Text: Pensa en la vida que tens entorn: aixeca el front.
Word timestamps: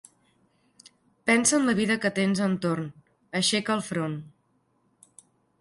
Pensa 1.31 1.53
en 1.59 1.69
la 1.71 1.75
vida 1.81 1.99
que 2.05 2.11
tens 2.21 2.41
entorn: 2.47 2.89
aixeca 3.41 3.79
el 3.81 3.85
front. 3.91 4.17